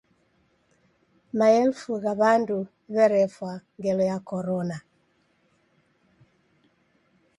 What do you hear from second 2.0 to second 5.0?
gha w'andu w'erefwa ngelo ya Korona.